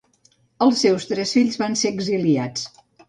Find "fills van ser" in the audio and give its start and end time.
1.39-1.93